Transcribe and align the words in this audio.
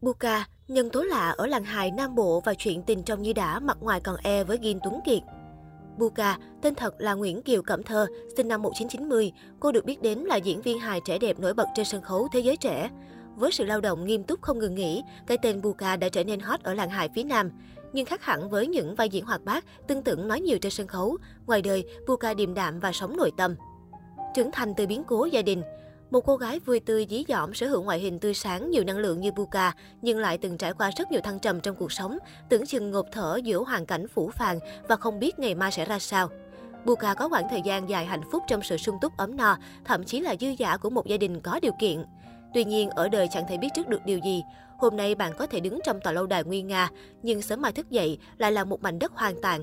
Buka, 0.00 0.44
nhân 0.68 0.90
tố 0.90 1.02
lạ 1.02 1.34
ở 1.36 1.46
làng 1.46 1.64
hài 1.64 1.90
Nam 1.90 2.14
Bộ 2.14 2.40
và 2.40 2.54
chuyện 2.54 2.82
tình 2.82 3.02
trong 3.02 3.22
như 3.22 3.32
đã 3.32 3.60
mặt 3.60 3.76
ngoài 3.80 4.00
còn 4.00 4.16
e 4.22 4.44
với 4.44 4.58
Gin 4.62 4.78
Tuấn 4.84 5.00
Kiệt. 5.06 5.22
Buka, 5.98 6.38
tên 6.62 6.74
thật 6.74 6.94
là 6.98 7.14
Nguyễn 7.14 7.42
Kiều 7.42 7.62
Cẩm 7.62 7.82
Thơ, 7.82 8.06
sinh 8.36 8.48
năm 8.48 8.62
1990. 8.62 9.32
Cô 9.60 9.72
được 9.72 9.84
biết 9.84 10.02
đến 10.02 10.18
là 10.18 10.36
diễn 10.36 10.62
viên 10.62 10.78
hài 10.78 11.00
trẻ 11.04 11.18
đẹp 11.18 11.38
nổi 11.38 11.54
bật 11.54 11.66
trên 11.74 11.86
sân 11.86 12.02
khấu 12.02 12.28
thế 12.32 12.40
giới 12.40 12.56
trẻ. 12.56 12.90
Với 13.36 13.52
sự 13.52 13.64
lao 13.64 13.80
động 13.80 14.06
nghiêm 14.06 14.24
túc 14.24 14.42
không 14.42 14.58
ngừng 14.58 14.74
nghỉ, 14.74 15.02
cái 15.26 15.38
tên 15.42 15.62
Buka 15.62 15.96
đã 15.96 16.08
trở 16.08 16.24
nên 16.24 16.40
hot 16.40 16.60
ở 16.62 16.74
làng 16.74 16.90
hài 16.90 17.08
phía 17.14 17.24
Nam. 17.24 17.50
Nhưng 17.92 18.06
khác 18.06 18.24
hẳn 18.24 18.50
với 18.50 18.66
những 18.66 18.94
vai 18.94 19.08
diễn 19.08 19.24
hoạt 19.24 19.44
bát, 19.44 19.64
tương 19.88 20.02
tự 20.02 20.16
nói 20.16 20.40
nhiều 20.40 20.58
trên 20.58 20.72
sân 20.72 20.86
khấu, 20.86 21.16
ngoài 21.46 21.62
đời, 21.62 21.84
Buka 22.06 22.34
điềm 22.34 22.54
đạm 22.54 22.80
và 22.80 22.92
sống 22.92 23.16
nội 23.16 23.32
tâm. 23.36 23.54
Trưởng 24.34 24.50
thành 24.52 24.74
từ 24.76 24.86
biến 24.86 25.02
cố 25.06 25.24
gia 25.24 25.42
đình, 25.42 25.62
một 26.10 26.20
cô 26.20 26.36
gái 26.36 26.58
vui 26.58 26.80
tươi, 26.80 27.06
dí 27.10 27.24
dỏm, 27.28 27.54
sở 27.54 27.66
hữu 27.66 27.82
ngoại 27.82 27.98
hình 27.98 28.18
tươi 28.18 28.34
sáng, 28.34 28.70
nhiều 28.70 28.84
năng 28.84 28.98
lượng 28.98 29.20
như 29.20 29.32
Buka, 29.32 29.72
nhưng 30.02 30.18
lại 30.18 30.38
từng 30.38 30.58
trải 30.58 30.72
qua 30.72 30.90
rất 30.96 31.12
nhiều 31.12 31.20
thăng 31.20 31.38
trầm 31.38 31.60
trong 31.60 31.76
cuộc 31.76 31.92
sống, 31.92 32.18
tưởng 32.48 32.66
chừng 32.66 32.90
ngột 32.90 33.06
thở 33.12 33.40
giữa 33.44 33.58
hoàn 33.58 33.86
cảnh 33.86 34.08
phủ 34.08 34.30
phàng 34.30 34.58
và 34.88 34.96
không 34.96 35.18
biết 35.18 35.38
ngày 35.38 35.54
mai 35.54 35.72
sẽ 35.72 35.84
ra 35.84 35.98
sao. 35.98 36.28
Buka 36.84 37.14
có 37.14 37.28
khoảng 37.28 37.48
thời 37.50 37.62
gian 37.62 37.88
dài 37.88 38.06
hạnh 38.06 38.22
phúc 38.32 38.42
trong 38.48 38.62
sự 38.62 38.76
sung 38.76 38.96
túc 39.00 39.16
ấm 39.16 39.36
no, 39.36 39.56
thậm 39.84 40.04
chí 40.04 40.20
là 40.20 40.34
dư 40.40 40.48
giả 40.48 40.76
của 40.76 40.90
một 40.90 41.06
gia 41.06 41.16
đình 41.16 41.40
có 41.40 41.60
điều 41.62 41.72
kiện. 41.80 42.04
Tuy 42.54 42.64
nhiên, 42.64 42.90
ở 42.90 43.08
đời 43.08 43.28
chẳng 43.30 43.44
thể 43.48 43.56
biết 43.56 43.68
trước 43.74 43.88
được 43.88 44.00
điều 44.04 44.18
gì. 44.18 44.42
Hôm 44.78 44.96
nay 44.96 45.14
bạn 45.14 45.32
có 45.38 45.46
thể 45.46 45.60
đứng 45.60 45.78
trong 45.84 46.00
tòa 46.00 46.12
lâu 46.12 46.26
đài 46.26 46.44
nguy 46.44 46.62
nga, 46.62 46.90
nhưng 47.22 47.42
sớm 47.42 47.60
mai 47.62 47.72
thức 47.72 47.90
dậy 47.90 48.18
lại 48.38 48.52
là 48.52 48.64
một 48.64 48.82
mảnh 48.82 48.98
đất 48.98 49.12
hoang 49.14 49.40
tàn. 49.42 49.62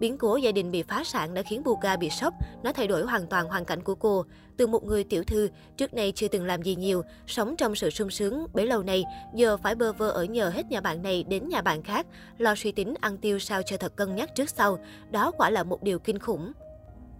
Biến 0.00 0.18
cố 0.18 0.36
gia 0.36 0.52
đình 0.52 0.70
bị 0.70 0.82
phá 0.82 1.04
sản 1.04 1.34
đã 1.34 1.42
khiến 1.42 1.62
Buga 1.64 1.96
bị 1.96 2.10
sốc, 2.10 2.34
nó 2.62 2.72
thay 2.72 2.86
đổi 2.86 3.02
hoàn 3.02 3.26
toàn 3.26 3.48
hoàn 3.48 3.64
cảnh 3.64 3.82
của 3.82 3.94
cô. 3.94 4.24
Từ 4.56 4.66
một 4.66 4.84
người 4.84 5.04
tiểu 5.04 5.24
thư, 5.24 5.48
trước 5.76 5.94
nay 5.94 6.12
chưa 6.14 6.28
từng 6.28 6.44
làm 6.44 6.62
gì 6.62 6.74
nhiều, 6.74 7.02
sống 7.26 7.54
trong 7.56 7.74
sự 7.74 7.90
sung 7.90 8.10
sướng 8.10 8.46
bấy 8.52 8.66
lâu 8.66 8.82
nay, 8.82 9.04
giờ 9.34 9.56
phải 9.56 9.74
bơ 9.74 9.92
vơ 9.92 10.10
ở 10.10 10.24
nhờ 10.24 10.48
hết 10.48 10.66
nhà 10.70 10.80
bạn 10.80 11.02
này 11.02 11.24
đến 11.28 11.48
nhà 11.48 11.62
bạn 11.62 11.82
khác, 11.82 12.06
lo 12.38 12.54
suy 12.54 12.72
tính 12.72 12.94
ăn 13.00 13.18
tiêu 13.18 13.38
sao 13.38 13.62
cho 13.66 13.76
thật 13.76 13.96
cân 13.96 14.16
nhắc 14.16 14.34
trước 14.34 14.50
sau. 14.50 14.78
Đó 15.10 15.30
quả 15.30 15.50
là 15.50 15.62
một 15.62 15.82
điều 15.82 15.98
kinh 15.98 16.18
khủng. 16.18 16.52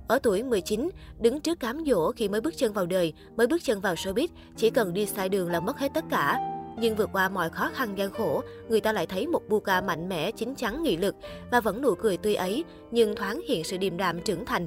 Ở 0.09 0.19
tuổi 0.23 0.43
19, 0.43 0.91
đứng 1.21 1.41
trước 1.41 1.61
cám 1.61 1.85
dỗ 1.87 2.13
khi 2.13 2.29
mới 2.29 2.41
bước 2.41 2.55
chân 2.57 2.73
vào 2.73 2.87
đời, 2.87 3.13
mới 3.37 3.47
bước 3.47 3.63
chân 3.65 3.81
vào 3.81 3.95
showbiz, 3.95 4.29
chỉ 4.57 4.71
cần 4.71 4.95
đi 4.95 5.07
sai 5.07 5.29
đường 5.29 5.51
là 5.51 5.61
mất 5.61 5.79
hết 5.79 5.89
tất 5.95 6.05
cả. 6.11 6.54
Nhưng 6.79 6.97
vượt 6.97 7.11
qua 7.13 7.29
mọi 7.29 7.51
khó 7.51 7.71
khăn 7.75 7.99
gian 7.99 8.11
khổ, 8.11 8.43
người 8.69 8.81
ta 8.81 8.93
lại 8.93 9.07
thấy 9.07 9.27
một 9.27 9.43
Buka 9.49 9.81
mạnh 9.81 10.09
mẽ, 10.09 10.31
chín 10.31 10.55
chắn, 10.55 10.83
nghị 10.83 10.97
lực 10.97 11.15
và 11.51 11.61
vẫn 11.61 11.83
nụ 11.83 11.95
cười 11.95 12.17
tươi 12.17 12.35
ấy, 12.35 12.65
nhưng 12.91 13.17
thoáng 13.17 13.41
hiện 13.49 13.65
sự 13.65 13.77
điềm 13.77 13.97
đạm 13.97 14.21
trưởng 14.21 14.45
thành. 14.45 14.67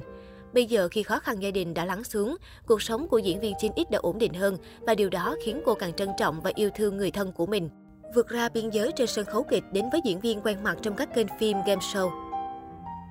Bây 0.52 0.66
giờ 0.66 0.88
khi 0.90 1.02
khó 1.02 1.18
khăn 1.18 1.42
gia 1.42 1.50
đình 1.50 1.74
đã 1.74 1.84
lắng 1.84 2.04
xuống, 2.04 2.36
cuộc 2.66 2.82
sống 2.82 3.08
của 3.08 3.18
diễn 3.18 3.40
viên 3.40 3.54
9X 3.54 3.84
đã 3.90 3.98
ổn 3.98 4.18
định 4.18 4.34
hơn 4.34 4.56
và 4.80 4.94
điều 4.94 5.10
đó 5.10 5.36
khiến 5.44 5.62
cô 5.64 5.74
càng 5.74 5.92
trân 5.92 6.08
trọng 6.18 6.40
và 6.40 6.52
yêu 6.54 6.70
thương 6.74 6.96
người 6.96 7.10
thân 7.10 7.32
của 7.32 7.46
mình. 7.46 7.70
Vượt 8.14 8.28
ra 8.28 8.48
biên 8.48 8.70
giới 8.70 8.92
trên 8.96 9.06
sân 9.06 9.24
khấu 9.24 9.42
kịch 9.42 9.64
đến 9.72 9.84
với 9.92 10.00
diễn 10.04 10.20
viên 10.20 10.40
quen 10.40 10.62
mặt 10.62 10.78
trong 10.82 10.96
các 10.96 11.14
kênh 11.14 11.26
phim, 11.38 11.56
game 11.66 11.80
show. 11.80 12.27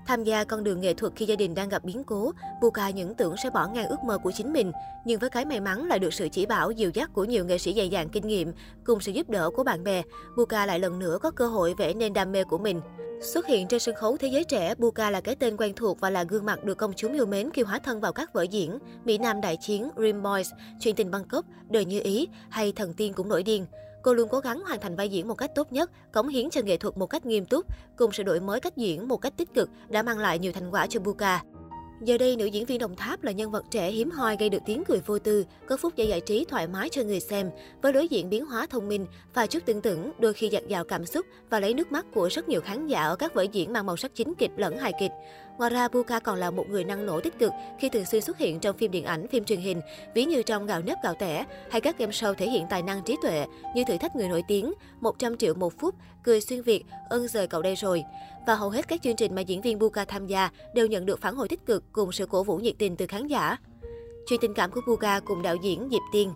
Tham 0.08 0.24
gia 0.24 0.44
con 0.44 0.64
đường 0.64 0.82
nghệ 0.82 0.94
thuật 0.94 1.14
khi 1.16 1.26
gia 1.26 1.36
đình 1.36 1.56
đang 1.56 1.70
gặp 1.70 1.84
biến 1.84 2.04
cố, 2.04 2.32
Buka 2.62 2.90
những 2.90 3.16
tưởng 3.16 3.36
sẽ 3.44 3.50
bỏ 3.50 3.68
ngang 3.68 3.88
ước 3.88 4.04
mơ 4.06 4.18
của 4.18 4.32
chính 4.32 4.54
mình. 4.54 4.72
Nhưng 5.06 5.20
với 5.20 5.30
cái 5.30 5.46
may 5.46 5.60
mắn 5.60 5.88
là 5.88 5.98
được 5.98 6.14
sự 6.14 6.30
chỉ 6.32 6.46
bảo 6.46 6.72
dìu 6.72 6.90
dắt 6.94 7.10
của 7.14 7.24
nhiều 7.24 7.46
nghệ 7.46 7.58
sĩ 7.58 7.74
dày 7.74 7.90
dạn 7.92 8.10
kinh 8.10 8.28
nghiệm, 8.28 8.54
cùng 8.84 9.00
sự 9.00 9.12
giúp 9.12 9.30
đỡ 9.30 9.50
của 9.50 9.64
bạn 9.64 9.84
bè, 9.84 10.02
Buka 10.38 10.66
lại 10.66 10.80
lần 10.80 11.00
nữa 11.00 11.18
có 11.22 11.32
cơ 11.32 11.48
hội 11.48 11.74
vẽ 11.78 11.94
nên 11.94 12.14
đam 12.14 12.32
mê 12.32 12.44
của 12.44 12.58
mình. 12.58 12.82
Xuất 13.22 13.48
hiện 13.48 13.68
trên 13.68 13.80
sân 13.80 13.96
khấu 13.96 14.18
thế 14.18 14.28
giới 14.28 14.44
trẻ, 14.44 14.76
Buka 14.76 15.10
là 15.10 15.22
cái 15.22 15.36
tên 15.36 15.58
quen 15.58 15.74
thuộc 15.76 16.00
và 16.00 16.10
là 16.10 16.24
gương 16.24 16.46
mặt 16.46 16.64
được 16.64 16.78
công 16.78 16.94
chúng 16.96 17.14
yêu 17.14 17.26
mến 17.26 17.50
khi 17.54 17.62
hóa 17.62 17.80
thân 17.80 18.00
vào 18.00 18.14
các 18.14 18.34
vở 18.34 18.42
diễn 18.42 18.78
Mỹ 19.06 19.18
Nam 19.18 19.42
Đại 19.42 19.58
Chiến, 19.58 19.90
Dream 19.98 20.24
Boys, 20.24 20.52
Chuyện 20.80 20.96
tình 20.96 21.12
Bangkok, 21.12 21.46
Đời 21.70 21.86
như 21.86 22.02
ý 22.04 22.28
hay 22.50 22.72
Thần 22.72 22.94
tiên 22.94 23.14
cũng 23.14 23.30
nổi 23.30 23.44
điên. 23.44 23.66
Cô 24.08 24.14
luôn 24.14 24.30
cố 24.30 24.40
gắng 24.40 24.62
hoàn 24.62 24.80
thành 24.80 24.96
vai 24.96 25.10
diễn 25.10 25.28
một 25.28 25.36
cách 25.36 25.56
tốt 25.56 25.72
nhất, 25.72 25.92
cống 26.12 26.28
hiến 26.28 26.50
cho 26.50 26.62
nghệ 26.62 26.78
thuật 26.78 26.98
một 26.98 27.08
cách 27.08 27.26
nghiêm 27.26 27.46
túc, 27.46 27.66
cùng 27.98 28.12
sự 28.12 28.24
đổi 28.24 28.40
mới 28.40 28.60
cách 28.60 28.78
diễn 28.78 29.08
một 29.08 29.18
cách 29.18 29.34
tích 29.38 29.54
cực 29.54 29.70
đã 29.90 30.04
mang 30.04 30.20
lại 30.20 30.40
nhiều 30.40 30.52
thành 30.52 30.72
quả 30.72 30.88
cho 30.88 31.00
Buka. 31.00 31.44
Giờ 32.02 32.18
đây, 32.18 32.36
nữ 32.36 32.46
diễn 32.46 32.66
viên 32.66 32.80
Đồng 32.80 32.96
Tháp 32.96 33.24
là 33.24 33.32
nhân 33.32 33.52
vật 33.52 33.66
trẻ 33.72 33.92
hiếm 33.92 34.12
hoi 34.12 34.38
gây 34.38 34.50
được 34.50 34.62
tiếng 34.66 34.84
cười 34.88 35.00
vô 35.06 35.20
tư, 35.20 35.46
có 35.68 35.78
phút 35.78 35.96
giây 35.96 36.08
giải 36.08 36.22
trí 36.22 36.46
thoải 36.46 36.68
mái 36.68 36.90
cho 36.90 37.04
người 37.04 37.20
xem, 37.20 37.50
với 37.82 37.94
lối 37.94 38.08
diễn 38.08 38.30
biến 38.30 38.46
hóa 38.46 38.68
thông 38.70 38.88
minh 38.88 39.06
và 39.34 39.46
chút 39.46 39.66
tương 39.66 39.82
tưởng, 39.82 40.12
đôi 40.20 40.34
khi 40.34 40.48
dạt 40.48 40.68
dào 40.68 40.84
cảm 40.84 41.06
xúc 41.06 41.26
và 41.50 41.60
lấy 41.60 41.74
nước 41.74 41.92
mắt 41.92 42.06
của 42.14 42.28
rất 42.32 42.50
nhiều 42.50 42.62
khán 42.62 42.88
giả 42.88 43.04
ở 43.04 43.16
các 43.16 43.34
vở 43.34 43.46
diễn 43.52 43.74
mang 43.74 43.86
màu 43.86 43.98
sắc 43.98 44.16
chính 44.16 44.34
kịch 44.36 44.52
lẫn 44.58 44.78
hài 44.78 44.94
kịch. 45.00 45.12
Ngoài 45.58 45.70
ra, 45.70 45.88
Buka 45.88 46.20
còn 46.20 46.40
là 46.40 46.52
một 46.52 46.70
người 46.70 46.84
năng 46.84 47.06
nổ 47.06 47.20
tích 47.22 47.40
cực 47.40 47.52
khi 47.80 47.90
thường 47.90 48.06
xuyên 48.06 48.22
xuất 48.22 48.38
hiện 48.38 48.60
trong 48.60 48.78
phim 48.78 48.92
điện 48.92 49.06
ảnh, 49.06 49.28
phim 49.28 49.44
truyền 49.44 49.60
hình, 49.60 49.82
ví 50.14 50.26
như 50.26 50.44
trong 50.44 50.66
Gạo 50.66 50.82
nếp 50.82 50.98
gạo 51.04 51.14
tẻ 51.20 51.46
hay 51.72 51.82
các 51.82 51.98
game 51.98 52.12
show 52.12 52.34
thể 52.34 52.50
hiện 52.50 52.66
tài 52.70 52.82
năng 52.82 53.04
trí 53.04 53.16
tuệ 53.22 53.46
như 53.76 53.84
Thử 53.88 53.98
thách 53.98 54.16
người 54.16 54.30
nổi 54.30 54.44
tiếng, 54.48 54.74
100 55.02 55.38
triệu 55.38 55.54
một 55.54 55.74
phút, 55.80 55.96
Cười 56.24 56.42
xuyên 56.42 56.62
Việt, 56.62 56.84
Ơn 57.10 57.28
rời 57.28 57.48
cậu 57.48 57.62
đây 57.62 57.76
rồi. 57.76 58.04
Và 58.48 58.56
hầu 58.56 58.70
hết 58.70 58.88
các 58.88 59.02
chương 59.02 59.16
trình 59.16 59.36
mà 59.36 59.42
diễn 59.42 59.62
viên 59.62 59.80
Buka 59.80 60.06
tham 60.06 60.28
gia 60.28 60.50
đều 60.74 60.88
nhận 60.88 61.06
được 61.06 61.22
phản 61.22 61.36
hồi 61.36 61.48
tích 61.48 61.66
cực 61.66 61.84
cùng 61.92 62.12
sự 62.12 62.26
cổ 62.26 62.44
vũ 62.44 62.58
nhiệt 62.58 62.76
tình 62.78 62.96
từ 62.96 63.08
khán 63.08 63.28
giả. 63.28 63.58
Chuyện 64.28 64.40
tình 64.42 64.54
cảm 64.54 64.72
của 64.72 64.82
Buka 64.88 65.20
cùng 65.20 65.42
đạo 65.42 65.56
diễn 65.64 65.88
Diệp 65.92 66.02
Tiên 66.12 66.34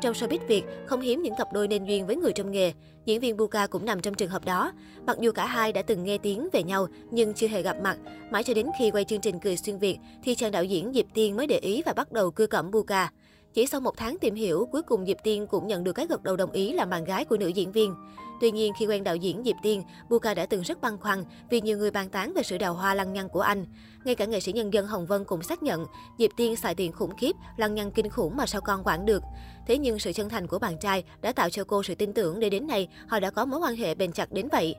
trong 0.00 0.14
showbiz 0.14 0.46
Việt, 0.48 0.62
không 0.86 1.00
hiếm 1.00 1.22
những 1.22 1.34
cặp 1.38 1.52
đôi 1.52 1.68
nên 1.68 1.84
duyên 1.84 2.06
với 2.06 2.16
người 2.16 2.32
trong 2.32 2.50
nghề. 2.50 2.72
Diễn 3.06 3.20
viên 3.20 3.36
Buka 3.36 3.66
cũng 3.66 3.84
nằm 3.84 4.00
trong 4.00 4.14
trường 4.14 4.30
hợp 4.30 4.44
đó. 4.44 4.72
Mặc 5.06 5.16
dù 5.20 5.32
cả 5.32 5.46
hai 5.46 5.72
đã 5.72 5.82
từng 5.82 6.04
nghe 6.04 6.18
tiếng 6.18 6.48
về 6.52 6.62
nhau 6.62 6.86
nhưng 7.10 7.34
chưa 7.34 7.48
hề 7.48 7.62
gặp 7.62 7.76
mặt, 7.82 7.98
mãi 8.30 8.44
cho 8.44 8.54
đến 8.54 8.66
khi 8.78 8.90
quay 8.90 9.04
chương 9.04 9.20
trình 9.20 9.40
Cười 9.40 9.56
xuyên 9.56 9.78
Việt 9.78 9.98
thì 10.22 10.34
chàng 10.34 10.52
đạo 10.52 10.64
diễn 10.64 10.92
Diệp 10.94 11.06
Tiên 11.14 11.36
mới 11.36 11.46
để 11.46 11.58
ý 11.58 11.82
và 11.86 11.92
bắt 11.92 12.12
đầu 12.12 12.30
cưa 12.30 12.46
cẩm 12.46 12.70
Buka. 12.70 13.10
Chỉ 13.54 13.66
sau 13.66 13.80
một 13.80 13.96
tháng 13.96 14.18
tìm 14.18 14.34
hiểu, 14.34 14.68
cuối 14.72 14.82
cùng 14.82 15.06
Diệp 15.06 15.16
Tiên 15.24 15.46
cũng 15.46 15.66
nhận 15.66 15.84
được 15.84 15.92
cái 15.92 16.06
gật 16.06 16.22
đầu 16.22 16.36
đồng 16.36 16.50
ý 16.50 16.72
làm 16.72 16.90
bạn 16.90 17.04
gái 17.04 17.24
của 17.24 17.36
nữ 17.36 17.48
diễn 17.48 17.72
viên. 17.72 17.94
Tuy 18.40 18.50
nhiên, 18.50 18.72
khi 18.78 18.86
quen 18.86 19.04
đạo 19.04 19.16
diễn 19.16 19.42
Diệp 19.44 19.56
Tiên, 19.62 19.82
Buka 20.08 20.34
đã 20.34 20.46
từng 20.46 20.62
rất 20.62 20.80
băn 20.80 20.98
khoăn 20.98 21.24
vì 21.50 21.60
nhiều 21.60 21.78
người 21.78 21.90
bàn 21.90 22.08
tán 22.08 22.32
về 22.34 22.42
sự 22.42 22.58
đào 22.58 22.74
hoa 22.74 22.94
lăng 22.94 23.12
nhăng 23.12 23.28
của 23.28 23.40
anh. 23.40 23.66
Ngay 24.04 24.14
cả 24.14 24.24
nghệ 24.24 24.40
sĩ 24.40 24.52
nhân 24.52 24.72
dân 24.72 24.86
Hồng 24.86 25.06
Vân 25.06 25.24
cũng 25.24 25.42
xác 25.42 25.62
nhận 25.62 25.86
Diệp 26.18 26.30
Tiên 26.36 26.56
xài 26.56 26.74
tiền 26.74 26.92
khủng 26.92 27.16
khiếp, 27.16 27.36
lăng 27.56 27.74
nhăng 27.74 27.90
kinh 27.90 28.10
khủng 28.10 28.36
mà 28.36 28.46
sao 28.46 28.60
con 28.60 28.82
quản 28.84 29.06
được. 29.06 29.22
Thế 29.66 29.78
nhưng 29.78 29.98
sự 29.98 30.12
chân 30.12 30.28
thành 30.28 30.46
của 30.46 30.58
bạn 30.58 30.78
trai 30.78 31.04
đã 31.20 31.32
tạo 31.32 31.50
cho 31.50 31.64
cô 31.64 31.82
sự 31.82 31.94
tin 31.94 32.12
tưởng 32.12 32.40
để 32.40 32.50
đến 32.50 32.66
nay 32.66 32.88
họ 33.08 33.20
đã 33.20 33.30
có 33.30 33.44
mối 33.44 33.60
quan 33.60 33.76
hệ 33.76 33.94
bền 33.94 34.12
chặt 34.12 34.32
đến 34.32 34.48
vậy. 34.52 34.74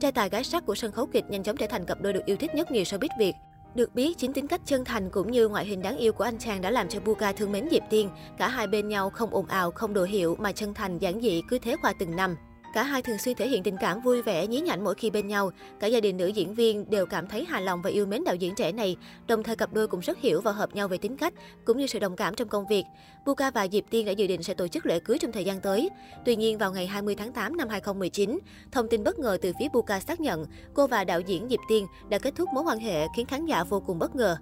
Trai 0.00 0.12
tài 0.12 0.28
gái 0.28 0.44
sắc 0.44 0.66
của 0.66 0.74
sân 0.74 0.92
khấu 0.92 1.06
kịch 1.06 1.24
nhanh 1.28 1.42
chóng 1.42 1.56
trở 1.56 1.66
thành 1.66 1.84
cặp 1.84 2.00
đôi 2.00 2.12
được 2.12 2.24
yêu 2.26 2.36
thích 2.36 2.54
nhất 2.54 2.70
nhiều 2.70 2.82
showbiz 2.82 3.08
Việt. 3.18 3.34
Được 3.74 3.94
biết, 3.94 4.18
chính 4.18 4.32
tính 4.32 4.46
cách 4.46 4.60
chân 4.64 4.84
thành 4.84 5.10
cũng 5.10 5.30
như 5.30 5.48
ngoại 5.48 5.64
hình 5.64 5.82
đáng 5.82 5.96
yêu 5.96 6.12
của 6.12 6.24
anh 6.24 6.38
chàng 6.38 6.60
đã 6.60 6.70
làm 6.70 6.88
cho 6.88 7.00
Buka 7.00 7.32
thương 7.32 7.52
mến 7.52 7.68
Diệp 7.70 7.82
Tiên. 7.90 8.10
Cả 8.38 8.48
hai 8.48 8.66
bên 8.66 8.88
nhau 8.88 9.10
không 9.10 9.34
ồn 9.34 9.46
ào, 9.46 9.70
không 9.70 9.94
đồ 9.94 10.04
hiệu 10.04 10.36
mà 10.38 10.52
chân 10.52 10.74
thành, 10.74 10.98
giản 10.98 11.20
dị, 11.20 11.42
cứ 11.48 11.58
thế 11.58 11.76
qua 11.82 11.92
từng 11.98 12.16
năm. 12.16 12.36
Cả 12.76 12.82
hai 12.82 13.02
thường 13.02 13.18
xuyên 13.18 13.36
thể 13.36 13.48
hiện 13.48 13.62
tình 13.62 13.76
cảm 13.80 14.00
vui 14.00 14.22
vẻ, 14.22 14.46
nhí 14.46 14.60
nhảnh 14.60 14.84
mỗi 14.84 14.94
khi 14.94 15.10
bên 15.10 15.26
nhau. 15.26 15.50
Cả 15.80 15.86
gia 15.86 16.00
đình 16.00 16.16
nữ 16.16 16.26
diễn 16.26 16.54
viên 16.54 16.90
đều 16.90 17.06
cảm 17.06 17.28
thấy 17.28 17.44
hài 17.44 17.62
lòng 17.62 17.82
và 17.82 17.90
yêu 17.90 18.06
mến 18.06 18.24
đạo 18.24 18.34
diễn 18.34 18.54
trẻ 18.54 18.72
này. 18.72 18.96
Đồng 19.26 19.42
thời 19.42 19.56
cặp 19.56 19.72
đôi 19.72 19.88
cũng 19.88 20.00
rất 20.00 20.18
hiểu 20.18 20.40
và 20.40 20.52
hợp 20.52 20.74
nhau 20.74 20.88
về 20.88 20.98
tính 20.98 21.16
cách, 21.16 21.34
cũng 21.64 21.78
như 21.78 21.86
sự 21.86 21.98
đồng 21.98 22.16
cảm 22.16 22.34
trong 22.34 22.48
công 22.48 22.66
việc. 22.66 22.84
Buka 23.26 23.50
và 23.50 23.68
Diệp 23.72 23.84
Tiên 23.90 24.06
đã 24.06 24.12
dự 24.12 24.26
định 24.26 24.42
sẽ 24.42 24.54
tổ 24.54 24.68
chức 24.68 24.86
lễ 24.86 25.00
cưới 25.00 25.18
trong 25.18 25.32
thời 25.32 25.44
gian 25.44 25.60
tới. 25.60 25.90
Tuy 26.24 26.36
nhiên, 26.36 26.58
vào 26.58 26.72
ngày 26.72 26.86
20 26.86 27.14
tháng 27.14 27.32
8 27.32 27.56
năm 27.56 27.68
2019, 27.68 28.38
thông 28.72 28.88
tin 28.88 29.04
bất 29.04 29.18
ngờ 29.18 29.38
từ 29.42 29.52
phía 29.58 29.68
Buka 29.72 30.00
xác 30.00 30.20
nhận 30.20 30.46
cô 30.74 30.86
và 30.86 31.04
đạo 31.04 31.20
diễn 31.20 31.48
Diệp 31.50 31.60
Tiên 31.68 31.86
đã 32.08 32.18
kết 32.18 32.34
thúc 32.36 32.48
mối 32.54 32.64
quan 32.64 32.78
hệ 32.78 33.06
khiến 33.16 33.26
khán 33.26 33.46
giả 33.46 33.64
vô 33.64 33.80
cùng 33.80 33.98
bất 33.98 34.16
ngờ. 34.16 34.36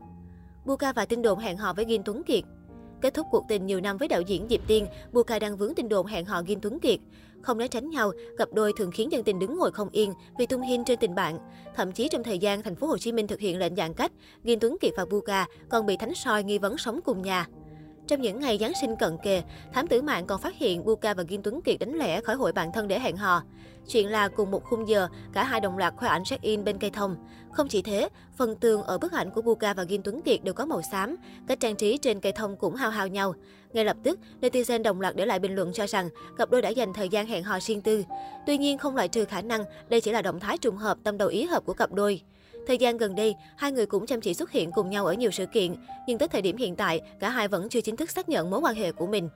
Buka 0.64 0.92
và 0.92 1.06
tin 1.06 1.22
đồn 1.22 1.38
hẹn 1.38 1.56
hò 1.56 1.72
với 1.72 1.84
Gin 1.88 2.02
Tuấn 2.04 2.22
Kiệt 2.22 2.44
Kết 3.04 3.14
thúc 3.14 3.26
cuộc 3.30 3.44
tình 3.48 3.66
nhiều 3.66 3.80
năm 3.80 3.96
với 3.96 4.08
đạo 4.08 4.20
diễn 4.20 4.46
Diệp 4.50 4.60
Tiên, 4.66 4.86
Buka 5.12 5.38
đang 5.38 5.56
vướng 5.56 5.74
tin 5.74 5.88
đồn 5.88 6.06
hẹn 6.06 6.24
hò 6.24 6.42
Kim 6.42 6.60
Tuấn 6.60 6.80
Kiệt. 6.80 6.98
Không 7.42 7.58
né 7.58 7.68
tránh 7.68 7.90
nhau, 7.90 8.12
cặp 8.38 8.48
đôi 8.52 8.72
thường 8.76 8.90
khiến 8.90 9.12
dân 9.12 9.24
tình 9.24 9.38
đứng 9.38 9.58
ngồi 9.58 9.72
không 9.72 9.88
yên 9.92 10.12
vì 10.38 10.46
tung 10.46 10.62
hin 10.62 10.84
trên 10.84 10.98
tình 10.98 11.14
bạn. 11.14 11.38
Thậm 11.76 11.92
chí 11.92 12.08
trong 12.08 12.22
thời 12.22 12.38
gian 12.38 12.62
thành 12.62 12.76
phố 12.76 12.86
Hồ 12.86 12.98
Chí 12.98 13.12
Minh 13.12 13.26
thực 13.26 13.40
hiện 13.40 13.58
lệnh 13.58 13.76
giãn 13.76 13.94
cách, 13.94 14.12
Kim 14.44 14.60
Tuấn 14.60 14.76
Kiệt 14.80 14.92
và 14.96 15.04
Buka 15.04 15.46
còn 15.68 15.86
bị 15.86 15.96
thánh 15.96 16.14
soi 16.14 16.44
nghi 16.44 16.58
vấn 16.58 16.78
sống 16.78 17.00
cùng 17.04 17.22
nhà. 17.22 17.46
Trong 18.06 18.20
những 18.20 18.40
ngày 18.40 18.58
Giáng 18.60 18.72
sinh 18.80 18.96
cận 18.96 19.16
kề, 19.22 19.42
thám 19.72 19.86
tử 19.86 20.02
mạng 20.02 20.26
còn 20.26 20.40
phát 20.40 20.54
hiện 20.56 20.84
Buka 20.84 21.14
và 21.14 21.24
Kim 21.24 21.42
Tuấn 21.42 21.60
Kiệt 21.62 21.78
đánh 21.80 21.94
lẻ 21.94 22.20
khỏi 22.20 22.36
hội 22.36 22.52
bạn 22.52 22.72
thân 22.72 22.88
để 22.88 23.00
hẹn 23.00 23.16
hò. 23.16 23.42
Chuyện 23.88 24.10
là 24.10 24.28
cùng 24.28 24.50
một 24.50 24.64
khung 24.64 24.88
giờ, 24.88 25.08
cả 25.32 25.44
hai 25.44 25.60
đồng 25.60 25.78
loạt 25.78 25.94
khoe 25.96 26.08
ảnh 26.08 26.24
check-in 26.24 26.64
bên 26.64 26.78
cây 26.78 26.90
thông. 26.90 27.16
Không 27.52 27.68
chỉ 27.68 27.82
thế, 27.82 28.08
phần 28.36 28.56
tường 28.56 28.82
ở 28.82 28.98
bức 28.98 29.12
ảnh 29.12 29.30
của 29.30 29.42
Buka 29.42 29.74
và 29.74 29.84
Kim 29.84 30.02
Tuấn 30.02 30.22
Kiệt 30.22 30.44
đều 30.44 30.54
có 30.54 30.66
màu 30.66 30.82
xám, 30.82 31.16
cách 31.48 31.60
trang 31.60 31.76
trí 31.76 31.98
trên 31.98 32.20
cây 32.20 32.32
thông 32.32 32.56
cũng 32.56 32.74
hao 32.74 32.90
hao 32.90 33.08
nhau. 33.08 33.34
Ngay 33.72 33.84
lập 33.84 33.96
tức, 34.02 34.18
netizen 34.40 34.82
đồng 34.82 35.00
loạt 35.00 35.16
để 35.16 35.26
lại 35.26 35.38
bình 35.38 35.54
luận 35.54 35.72
cho 35.72 35.86
rằng 35.86 36.08
cặp 36.38 36.50
đôi 36.50 36.62
đã 36.62 36.68
dành 36.68 36.92
thời 36.92 37.08
gian 37.08 37.26
hẹn 37.26 37.42
hò 37.44 37.58
riêng 37.60 37.82
tư. 37.82 38.04
Tuy 38.46 38.58
nhiên, 38.58 38.78
không 38.78 38.96
loại 38.96 39.08
trừ 39.08 39.24
khả 39.24 39.42
năng 39.42 39.64
đây 39.88 40.00
chỉ 40.00 40.12
là 40.12 40.22
động 40.22 40.40
thái 40.40 40.58
trùng 40.58 40.76
hợp 40.76 40.98
tâm 41.04 41.18
đầu 41.18 41.28
ý 41.28 41.44
hợp 41.44 41.64
của 41.64 41.74
cặp 41.74 41.92
đôi. 41.92 42.20
Thời 42.66 42.78
gian 42.78 42.96
gần 42.96 43.14
đây, 43.14 43.34
hai 43.56 43.72
người 43.72 43.86
cũng 43.86 44.06
chăm 44.06 44.20
chỉ 44.20 44.34
xuất 44.34 44.50
hiện 44.50 44.72
cùng 44.72 44.90
nhau 44.90 45.06
ở 45.06 45.12
nhiều 45.12 45.30
sự 45.30 45.46
kiện, 45.46 45.74
nhưng 46.06 46.18
tới 46.18 46.28
thời 46.28 46.42
điểm 46.42 46.56
hiện 46.56 46.76
tại, 46.76 47.00
cả 47.20 47.28
hai 47.28 47.48
vẫn 47.48 47.68
chưa 47.68 47.80
chính 47.80 47.96
thức 47.96 48.10
xác 48.10 48.28
nhận 48.28 48.50
mối 48.50 48.60
quan 48.60 48.74
hệ 48.74 48.92
của 48.92 49.06
mình. 49.06 49.28